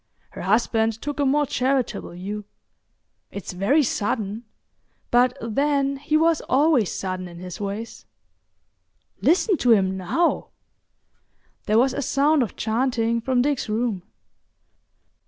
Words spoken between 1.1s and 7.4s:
a more charitable view. "It's very sudden—but then he was always sudden in